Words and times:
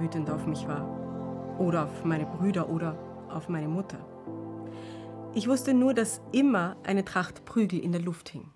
wütend 0.00 0.30
auf 0.30 0.46
mich 0.46 0.66
war. 0.66 1.58
Oder 1.58 1.84
auf 1.84 2.04
meine 2.04 2.26
Brüder 2.26 2.68
oder 2.68 2.96
auf 3.28 3.48
meine 3.48 3.68
Mutter. 3.68 3.98
Ich 5.34 5.48
wusste 5.48 5.74
nur, 5.74 5.94
dass 5.94 6.20
immer 6.32 6.76
eine 6.84 7.04
Tracht 7.04 7.44
Prügel 7.44 7.80
in 7.80 7.92
der 7.92 8.00
Luft 8.00 8.30
hing. 8.30 8.50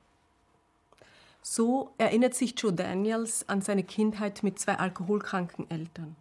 So 1.42 1.92
erinnert 1.98 2.34
sich 2.34 2.54
Joe 2.56 2.72
Daniels 2.72 3.48
an 3.48 3.62
seine 3.62 3.82
Kindheit 3.82 4.42
mit 4.42 4.58
zwei 4.58 4.76
alkoholkranken 4.78 5.70
Eltern. 5.70 6.16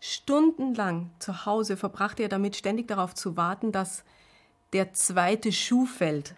Stundenlang 0.00 1.10
zu 1.18 1.44
Hause 1.44 1.76
verbrachte 1.76 2.22
er 2.22 2.28
damit, 2.28 2.56
ständig 2.56 2.86
darauf 2.86 3.14
zu 3.14 3.36
warten, 3.36 3.72
dass 3.72 4.04
der 4.72 4.92
zweite 4.92 5.50
Schuh 5.50 5.86
fällt, 5.86 6.36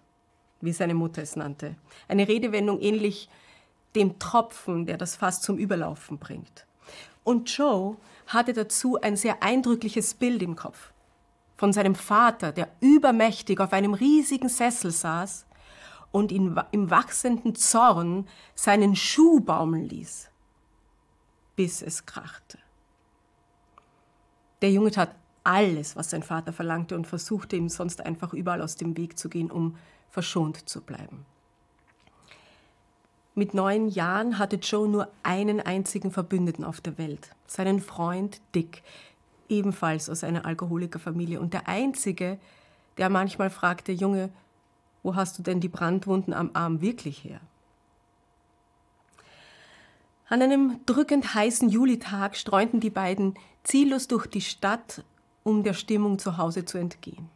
wie 0.61 0.73
seine 0.73 0.95
Mutter 0.95 1.23
es 1.23 1.37
nannte. 1.37 1.77
Eine 2.09 2.27
Redewendung 2.27 2.81
ähnlich 2.81 3.29
dem 3.95 4.19
Tropfen, 4.19 4.87
der 4.87 4.97
das 4.97 5.17
Fass 5.17 5.43
zum 5.43 5.59
Überlaufen 5.59 6.19
bringt. 6.19 6.67
Und 7.25 7.51
Joe 7.57 7.97
hatte 8.27 8.53
dazu 8.53 9.01
ein 9.01 9.17
sehr 9.17 9.43
eindrückliches 9.43 10.15
Bild 10.15 10.43
im 10.43 10.57
Kopf 10.57 10.93
von 11.57 11.73
seinem 11.75 11.95
Vater, 11.95 12.53
der 12.53 12.71
übermächtig 12.81 13.61
auf 13.61 13.75
einem 13.75 13.93
riesigen 13.93 14.49
Sessel 14.49 14.91
saß 14.91 15.45
und 16.11 16.33
ihn 16.33 16.59
im 16.73 16.91
wachsenden 16.91 17.55
Zorn 17.55 18.27
seinen 18.55 18.97
Schuh 18.97 19.41
baumeln 19.41 19.89
ließ, 19.89 20.31
bis 21.57 21.83
es 21.83 22.07
krachte. 22.07 22.59
Der 24.63 24.71
Junge 24.71 24.91
tat 24.91 25.15
alles, 25.45 25.97
was 25.97 26.11
sein 26.11 26.23
Vater 26.23 26.53
verlangte 26.53 26.97
und 26.97 27.07
versuchte 27.07 27.57
ihm 27.57 27.69
sonst 27.69 28.01
einfach 28.01 28.33
überall 28.33 28.63
aus 28.63 28.77
dem 28.77 28.97
Weg 28.97 29.19
zu 29.19 29.29
gehen, 29.29 29.51
um 29.51 29.77
verschont 30.09 30.69
zu 30.69 30.81
bleiben. 30.81 31.27
Mit 33.35 33.55
neun 33.55 33.89
Jahren 33.89 34.39
hatte 34.39 34.57
Joe 34.57 34.89
nur 34.89 35.09
einen 35.23 35.61
einzigen 35.61 36.11
Verbündeten 36.11 36.65
auf 36.65 36.81
der 36.81 36.99
Welt, 36.99 37.31
seinen 37.47 37.81
Freund 37.81 38.41
Dick, 38.55 38.83
ebenfalls 39.49 40.11
aus 40.11 40.25
einer 40.25 40.47
Alkoholikerfamilie 40.47 41.41
und 41.41 41.55
der 41.55 41.69
einzige, 41.69 42.39
der 42.99 43.09
manchmal 43.09 43.51
fragte, 43.51 43.93
Junge, 43.93 44.31
wo 45.03 45.15
hast 45.15 45.39
du 45.39 45.43
denn 45.43 45.61
die 45.61 45.69
Brandwunden 45.69 46.35
am 46.35 46.51
Arm 46.55 46.81
wirklich 46.81 47.25
her? 47.25 47.41
An 50.29 50.43
einem 50.43 50.81
drückend 50.87 51.35
heißen 51.35 51.69
Julitag 51.69 52.37
streunten 52.37 52.79
die 52.81 52.91
beiden 52.91 53.35
ziellos 53.65 54.07
durch 54.07 54.27
die 54.27 54.41
Stadt, 54.41 55.03
um 55.43 55.65
der 55.65 55.75
Stimmung 55.75 56.19
zu 56.19 56.37
Hause 56.37 56.65
zu 56.65 56.79
entgehen. 56.79 57.29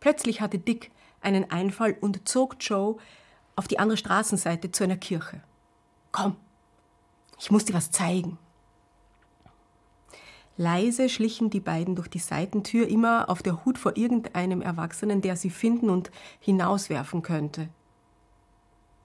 Plötzlich 0.00 0.40
hatte 0.40 0.58
Dick 0.58 0.90
einen 1.20 1.50
Einfall 1.50 1.96
und 2.00 2.28
zog 2.28 2.56
Joe 2.60 2.96
auf 3.56 3.68
die 3.68 3.78
andere 3.78 3.96
Straßenseite 3.96 4.72
zu 4.72 4.84
einer 4.84 4.96
Kirche. 4.96 5.42
Komm, 6.12 6.36
ich 7.38 7.50
muss 7.50 7.64
dir 7.64 7.74
was 7.74 7.90
zeigen. 7.90 8.38
Leise 10.56 11.08
schlichen 11.08 11.50
die 11.50 11.60
beiden 11.60 11.96
durch 11.96 12.08
die 12.08 12.20
Seitentür, 12.20 12.86
immer 12.86 13.28
auf 13.28 13.42
der 13.42 13.64
Hut 13.64 13.76
vor 13.76 13.96
irgendeinem 13.96 14.62
Erwachsenen, 14.62 15.20
der 15.20 15.36
sie 15.36 15.50
finden 15.50 15.90
und 15.90 16.12
hinauswerfen 16.38 17.22
könnte. 17.22 17.68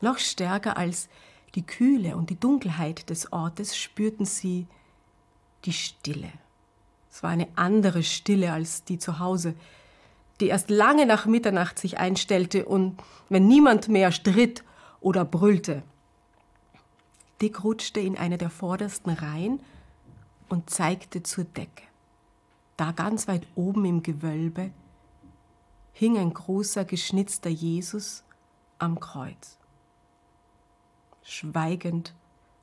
Noch 0.01 0.19
stärker 0.19 0.77
als 0.77 1.09
die 1.55 1.65
Kühle 1.65 2.15
und 2.15 2.29
die 2.29 2.39
Dunkelheit 2.39 3.09
des 3.09 3.33
Ortes 3.33 3.75
spürten 3.75 4.25
sie 4.25 4.67
die 5.65 5.73
Stille. 5.73 6.31
Es 7.11 7.23
war 7.23 7.31
eine 7.31 7.47
andere 7.55 8.03
Stille 8.03 8.53
als 8.53 8.83
die 8.83 8.99
zu 8.99 9.17
Hause, 9.17 9.55
die 10.39 10.47
erst 10.47 10.69
lange 10.69 11.05
nach 11.05 11.25
Mitternacht 11.25 11.79
sich 11.79 11.97
einstellte 11.97 12.65
und 12.65 13.01
wenn 13.29 13.47
niemand 13.47 13.87
mehr 13.87 14.11
stritt 14.11 14.63
oder 15.01 15.25
brüllte. 15.25 15.83
Dick 17.41 17.63
rutschte 17.63 17.99
in 17.99 18.17
eine 18.17 18.37
der 18.37 18.49
vordersten 18.49 19.11
Reihen 19.11 19.61
und 20.49 20.69
zeigte 20.69 21.23
zur 21.23 21.43
Decke. 21.45 21.83
Da 22.77 22.91
ganz 22.91 23.27
weit 23.27 23.45
oben 23.55 23.85
im 23.85 24.03
Gewölbe 24.03 24.71
hing 25.93 26.17
ein 26.17 26.33
großer 26.33 26.85
geschnitzter 26.85 27.49
Jesus 27.49 28.23
am 28.77 28.99
Kreuz. 28.99 29.57
Schweigend 31.23 32.13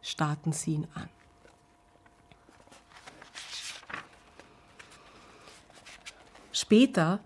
starrten 0.00 0.52
sie 0.52 0.74
ihn 0.74 0.88
an. 0.94 1.08
Später, 6.52 7.20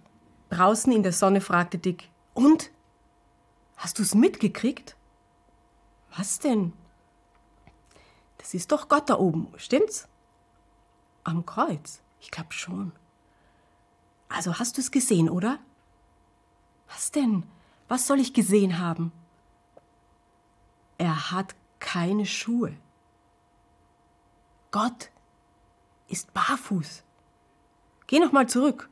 draußen 0.50 0.92
in 0.92 1.02
der 1.02 1.12
Sonne, 1.12 1.40
fragte 1.40 1.78
Dick, 1.78 2.08
und? 2.34 2.70
Hast 3.76 3.98
du's 3.98 4.14
mitgekriegt? 4.14 4.96
Was 6.16 6.38
denn? 6.38 6.72
Das 8.38 8.54
ist 8.54 8.72
doch 8.72 8.88
Gott 8.88 9.08
da 9.08 9.18
oben, 9.18 9.52
stimmt's? 9.56 10.08
Am 11.24 11.46
Kreuz? 11.46 12.02
Ich 12.20 12.30
glaub 12.30 12.52
schon. 12.52 12.92
Also 14.28 14.58
hast 14.58 14.78
du's 14.78 14.90
gesehen, 14.90 15.28
oder? 15.28 15.58
Was 16.88 17.10
denn? 17.10 17.44
Was 17.88 18.06
soll 18.06 18.20
ich 18.20 18.34
gesehen 18.34 18.78
haben? 18.78 19.12
Er 20.98 21.30
hat 21.30 21.54
keine 21.78 22.26
Schuhe. 22.26 22.76
Gott 24.70 25.10
ist 26.08 26.32
barfuß. 26.34 27.02
Geh 28.06 28.18
noch 28.18 28.32
mal 28.32 28.48
zurück 28.48 28.88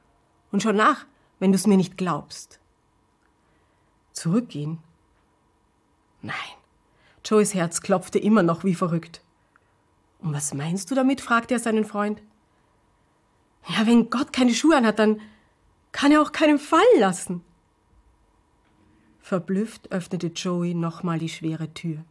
und 0.51 0.63
schau 0.63 0.73
nach, 0.73 1.07
wenn 1.39 1.53
du 1.53 1.57
es 1.57 1.67
mir 1.67 1.77
nicht 1.77 1.97
glaubst. 1.97 2.61
Zurückgehen? 4.13 4.79
Nein. 6.23 6.35
Joes 7.25 7.55
Herz 7.55 7.81
klopfte 7.81 8.19
immer 8.19 8.43
noch 8.43 8.65
wie 8.65 8.75
verrückt. 8.75 9.23
Und 10.21 10.33
was 10.33 10.55
meinst 10.55 10.91
du 10.91 10.95
damit? 10.95 11.21
fragte 11.21 11.55
er 11.55 11.61
seinen 11.61 11.85
Freund. 11.85 12.23
Ja, 13.69 13.87
wenn 13.87 14.11
Gott 14.11 14.33
keine 14.33 14.55
Schuhe 14.55 14.77
anhat, 14.77 14.99
dann 14.99 15.21
kann 15.93 16.11
er 16.11 16.23
auch 16.23 16.33
keinen 16.33 16.59
fallen 16.59 16.99
lassen. 16.99 17.45
Verblüfft 19.21 19.93
öffnete 19.93 20.29
Joey 20.29 20.75
nochmal 20.75 21.19
die 21.19 21.29
schwere 21.29 21.73
Tür 21.75 22.05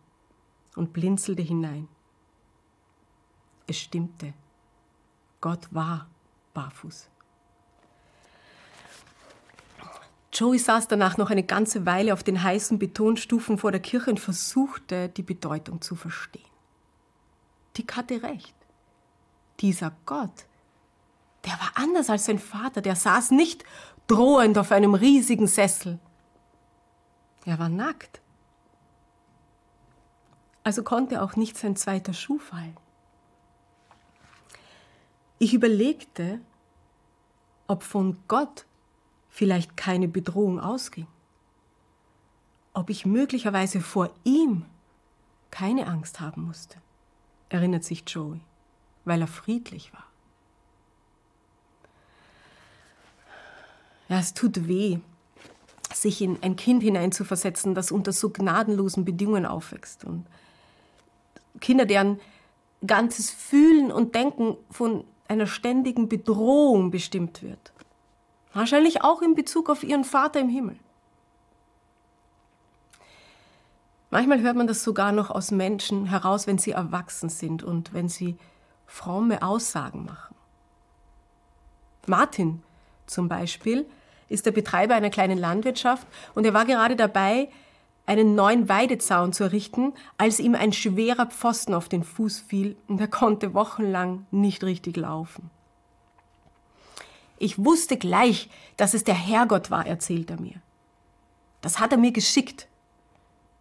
und 0.75 0.93
blinzelte 0.93 1.41
hinein. 1.41 1.87
Es 3.65 3.79
stimmte. 3.79 4.33
Gott 5.41 5.67
war 5.73 6.07
barfuß. 6.53 7.09
Joey 10.37 10.59
saß 10.59 10.87
danach 10.87 11.17
noch 11.17 11.31
eine 11.31 11.41
ganze 11.43 11.87
Weile 11.87 12.13
auf 12.13 12.21
den 12.21 12.43
heißen 12.43 12.77
Betonstufen 12.77 13.57
vor 13.57 13.71
der 13.71 13.81
Kirche 13.81 14.11
und 14.11 14.19
versuchte, 14.19 15.09
die 15.09 15.23
Bedeutung 15.23 15.81
zu 15.81 15.95
verstehen. 15.95 16.45
Dick 17.75 17.95
hatte 17.95 18.21
recht. 18.21 18.55
Dieser 19.59 19.97
Gott, 20.05 20.45
der 21.43 21.53
war 21.53 21.71
anders 21.73 22.11
als 22.11 22.25
sein 22.25 22.37
Vater, 22.37 22.81
der 22.81 22.95
saß 22.95 23.31
nicht 23.31 23.63
drohend 24.05 24.59
auf 24.59 24.71
einem 24.71 24.93
riesigen 24.93 25.47
Sessel. 25.47 25.97
Er 27.45 27.57
war 27.57 27.69
nackt. 27.69 28.21
Also 30.63 30.83
konnte 30.83 31.23
auch 31.23 31.35
nicht 31.35 31.57
sein 31.57 31.75
zweiter 31.75 32.13
Schuh 32.13 32.37
fallen. 32.37 32.77
Ich 35.39 35.55
überlegte, 35.55 36.41
ob 37.65 37.81
von 37.81 38.19
Gott 38.27 38.67
vielleicht 39.37 39.77
keine 39.77 40.07
Bedrohung 40.07 40.59
ausging. 40.59 41.05
Ob 42.73 42.89
ich 42.89 43.05
möglicherweise 43.05 43.81
vor 43.81 44.09
ihm 44.23 44.65
keine 45.51 45.85
Angst 45.85 46.19
haben 46.19 46.45
musste, 46.45 46.79
erinnert 47.49 47.83
sich 47.83 48.03
Joey, 48.07 48.39
weil 49.05 49.21
er 49.21 49.27
friedlich 49.27 49.93
war. 49.93 50.05
Ja, 54.09 54.17
es 54.17 54.33
tut 54.33 54.67
weh, 54.67 54.97
sich 55.93 56.23
in 56.23 56.41
ein 56.41 56.55
Kind 56.55 56.81
hineinzuversetzen, 56.81 57.75
das 57.75 57.91
unter 57.91 58.13
so 58.13 58.31
gnadenlosen 58.31 59.05
Bedingungen 59.05 59.45
aufwächst. 59.45 60.03
Und 60.03 60.25
Kinder, 61.59 61.85
deren 61.85 62.19
ganzes 62.87 63.29
Fühlen 63.29 63.91
und 63.91 64.15
Denken 64.15 64.57
von 64.71 65.03
einer 65.27 65.45
ständigen 65.45 66.09
Bedrohung 66.09 66.89
bestimmt 66.89 67.43
wird. 67.43 67.71
Wahrscheinlich 68.57 69.03
auch 69.03 69.21
in 69.21 69.35
Bezug 69.35 69.69
auf 69.69 69.83
ihren 69.83 70.03
Vater 70.03 70.39
im 70.39 70.49
Himmel. 70.49 70.77
Manchmal 74.09 74.41
hört 74.41 74.55
man 74.55 74.65
das 74.65 74.83
sogar 74.83 75.11
noch 75.11 75.29
aus 75.29 75.51
Menschen 75.51 76.07
heraus, 76.07 76.47
wenn 76.47 76.57
sie 76.57 76.71
erwachsen 76.71 77.29
sind 77.29 77.61
und 77.61 77.93
wenn 77.93 78.09
sie 78.09 78.35
fromme 78.87 79.43
Aussagen 79.43 80.05
machen. 80.05 80.33
Martin 82.07 82.63
zum 83.05 83.29
Beispiel 83.29 83.85
ist 84.27 84.47
der 84.47 84.53
Betreiber 84.53 84.95
einer 84.95 85.11
kleinen 85.11 85.37
Landwirtschaft 85.37 86.07
und 86.33 86.43
er 86.43 86.55
war 86.55 86.65
gerade 86.65 86.95
dabei, 86.95 87.49
einen 88.07 88.33
neuen 88.33 88.67
Weidezaun 88.67 89.33
zu 89.33 89.43
errichten, 89.43 89.93
als 90.17 90.39
ihm 90.39 90.55
ein 90.55 90.73
schwerer 90.73 91.27
Pfosten 91.27 91.75
auf 91.75 91.89
den 91.89 92.03
Fuß 92.03 92.39
fiel 92.39 92.75
und 92.87 92.99
er 92.99 93.07
konnte 93.07 93.53
wochenlang 93.53 94.25
nicht 94.31 94.63
richtig 94.63 94.97
laufen. 94.97 95.51
Ich 97.37 97.63
wusste 97.63 97.97
gleich, 97.97 98.49
dass 98.77 98.93
es 98.93 99.03
der 99.03 99.15
Herrgott 99.15 99.69
war, 99.69 99.85
erzählt 99.85 100.29
er 100.29 100.39
mir. 100.39 100.61
Das 101.61 101.79
hat 101.79 101.91
er 101.91 101.97
mir 101.97 102.11
geschickt, 102.11 102.67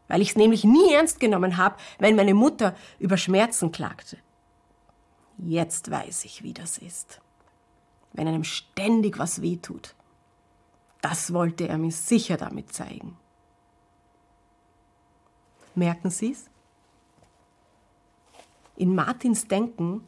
weil 0.09 0.23
ich 0.23 0.31
es 0.31 0.37
nämlich 0.37 0.65
nie 0.65 0.93
ernst 0.93 1.21
genommen 1.21 1.57
habe, 1.57 1.77
wenn 1.99 2.17
meine 2.17 2.35
Mutter 2.35 2.75
über 2.99 3.17
Schmerzen 3.17 3.73
klagte. 3.73 4.19
Jetzt 5.39 5.91
weiß 5.91 6.25
ich, 6.25 6.43
wie 6.43 6.55
das 6.55 6.79
ist, 6.79 7.21
wenn 8.13 8.29
einem 8.29 8.45
ständig 8.45 9.19
was 9.19 9.43
wehtut. 9.43 9.95
Das 11.03 11.33
wollte 11.33 11.69
er 11.69 11.79
mir 11.79 11.93
sicher 11.93 12.37
damit 12.37 12.73
zeigen. 12.73 13.19
Merken 15.75 16.11
Sie 16.11 16.33
es? 16.33 16.49
In 18.77 18.95
Martins 18.95 19.47
Denken 19.47 20.07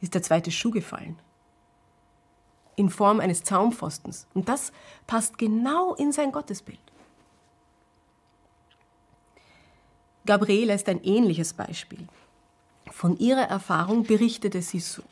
ist 0.00 0.14
der 0.14 0.22
zweite 0.22 0.50
Schuh 0.52 0.70
gefallen. 0.70 1.18
In 2.78 2.90
Form 2.90 3.18
eines 3.18 3.42
Zaunpfostens. 3.42 4.28
Und 4.34 4.48
das 4.48 4.70
passt 5.08 5.36
genau 5.36 5.94
in 5.96 6.12
sein 6.12 6.30
Gottesbild. 6.30 6.78
Gabriele 10.24 10.74
ist 10.74 10.88
ein 10.88 11.02
ähnliches 11.02 11.54
Beispiel. 11.54 12.06
Von 12.92 13.18
ihrer 13.18 13.48
Erfahrung 13.48 14.04
berichtete 14.04 14.62
sie 14.62 14.78
so. 14.78 15.02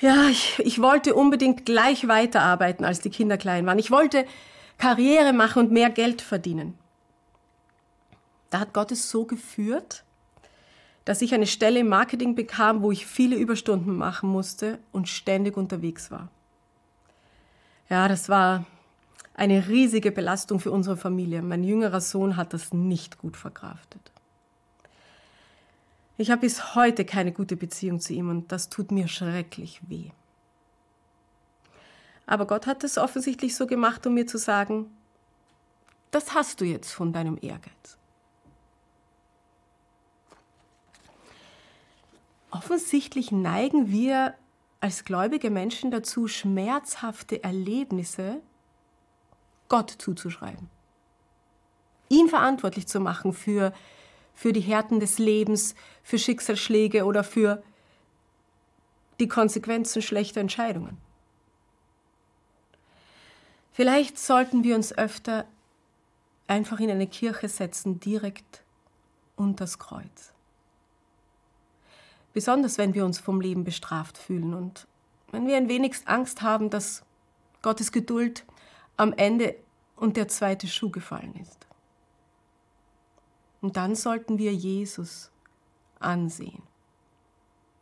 Ja, 0.00 0.28
ich, 0.28 0.58
ich 0.60 0.80
wollte 0.80 1.14
unbedingt 1.14 1.66
gleich 1.66 2.08
weiterarbeiten, 2.08 2.86
als 2.86 3.00
die 3.00 3.10
Kinder 3.10 3.36
klein 3.36 3.66
waren. 3.66 3.78
Ich 3.78 3.90
wollte 3.90 4.24
Karriere 4.78 5.34
machen 5.34 5.66
und 5.66 5.72
mehr 5.72 5.90
Geld 5.90 6.22
verdienen. 6.22 6.78
Da 8.48 8.60
hat 8.60 8.72
Gott 8.72 8.92
es 8.92 9.10
so 9.10 9.26
geführt, 9.26 10.04
dass 11.04 11.22
ich 11.22 11.34
eine 11.34 11.46
Stelle 11.46 11.80
im 11.80 11.88
Marketing 11.88 12.34
bekam, 12.34 12.82
wo 12.82 12.92
ich 12.92 13.06
viele 13.06 13.36
Überstunden 13.36 13.96
machen 13.96 14.28
musste 14.28 14.78
und 14.92 15.08
ständig 15.08 15.56
unterwegs 15.56 16.10
war. 16.10 16.28
Ja, 17.88 18.08
das 18.08 18.28
war 18.28 18.64
eine 19.34 19.68
riesige 19.68 20.12
Belastung 20.12 20.60
für 20.60 20.70
unsere 20.70 20.96
Familie. 20.96 21.42
Mein 21.42 21.64
jüngerer 21.64 22.00
Sohn 22.00 22.36
hat 22.36 22.52
das 22.52 22.72
nicht 22.72 23.18
gut 23.18 23.36
verkraftet. 23.36 24.12
Ich 26.18 26.30
habe 26.30 26.42
bis 26.42 26.74
heute 26.74 27.04
keine 27.04 27.32
gute 27.32 27.56
Beziehung 27.56 27.98
zu 27.98 28.12
ihm 28.12 28.28
und 28.28 28.52
das 28.52 28.68
tut 28.68 28.92
mir 28.92 29.08
schrecklich 29.08 29.80
weh. 29.88 30.10
Aber 32.26 32.46
Gott 32.46 32.66
hat 32.66 32.84
es 32.84 32.98
offensichtlich 32.98 33.56
so 33.56 33.66
gemacht, 33.66 34.06
um 34.06 34.14
mir 34.14 34.26
zu 34.26 34.38
sagen, 34.38 34.86
das 36.12 36.34
hast 36.34 36.60
du 36.60 36.64
jetzt 36.64 36.92
von 36.92 37.12
deinem 37.12 37.38
Ehrgeiz. 37.40 37.98
Offensichtlich 42.52 43.32
neigen 43.32 43.90
wir 43.90 44.34
als 44.80 45.04
gläubige 45.04 45.50
Menschen 45.50 45.90
dazu, 45.90 46.28
schmerzhafte 46.28 47.42
Erlebnisse 47.42 48.40
Gott 49.68 49.90
zuzuschreiben. 49.90 50.68
Ihn 52.10 52.28
verantwortlich 52.28 52.86
zu 52.86 53.00
machen 53.00 53.32
für, 53.32 53.72
für 54.34 54.52
die 54.52 54.60
Härten 54.60 55.00
des 55.00 55.18
Lebens, 55.18 55.74
für 56.02 56.18
Schicksalsschläge 56.18 57.06
oder 57.06 57.24
für 57.24 57.62
die 59.18 59.28
Konsequenzen 59.28 60.02
schlechter 60.02 60.42
Entscheidungen. 60.42 60.98
Vielleicht 63.72 64.18
sollten 64.18 64.62
wir 64.62 64.74
uns 64.74 64.92
öfter 64.92 65.46
einfach 66.48 66.80
in 66.80 66.90
eine 66.90 67.06
Kirche 67.06 67.48
setzen, 67.48 67.98
direkt 67.98 68.62
unter 69.36 69.64
das 69.64 69.78
Kreuz. 69.78 70.32
Besonders 72.32 72.78
wenn 72.78 72.94
wir 72.94 73.04
uns 73.04 73.18
vom 73.18 73.40
Leben 73.40 73.64
bestraft 73.64 74.16
fühlen 74.18 74.54
und 74.54 74.86
wenn 75.30 75.46
wir 75.46 75.56
ein 75.56 75.68
wenig 75.68 75.96
Angst 76.06 76.42
haben, 76.42 76.70
dass 76.70 77.04
Gottes 77.62 77.92
Geduld 77.92 78.44
am 78.96 79.12
Ende 79.12 79.56
und 79.96 80.16
der 80.16 80.28
zweite 80.28 80.66
Schuh 80.66 80.90
gefallen 80.90 81.34
ist. 81.40 81.66
Und 83.60 83.76
dann 83.76 83.94
sollten 83.94 84.38
wir 84.38 84.52
Jesus 84.52 85.30
ansehen, 86.00 86.62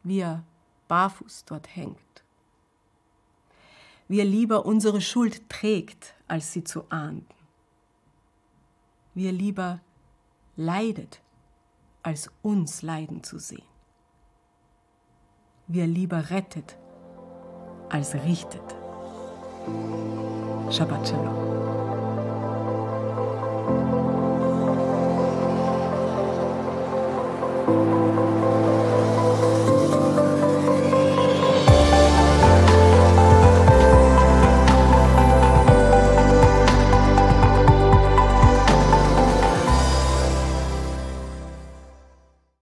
wie 0.02 0.20
er 0.20 0.44
barfuß 0.88 1.44
dort 1.47 1.75
hängt, 1.75 1.97
wie 4.06 4.19
er 4.19 4.26
lieber 4.26 4.67
unsere 4.67 5.00
Schuld 5.00 5.49
trägt, 5.49 6.14
als 6.29 6.52
sie 6.52 6.64
zu 6.64 6.85
ahnden, 6.91 7.26
wie 9.14 9.26
er 9.26 9.32
lieber 9.32 9.81
leidet, 10.56 11.23
als 12.02 12.31
uns 12.43 12.82
leiden 12.82 13.23
zu 13.23 13.38
sehen, 13.38 13.64
wir 15.72 15.87
lieber 15.87 16.31
rettet 16.31 16.76
als 17.88 18.14
richtet. 18.14 18.62
Shabbat 20.70 21.08
Shalom. 21.08 21.50